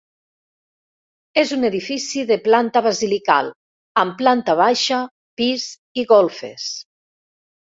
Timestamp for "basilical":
2.87-3.51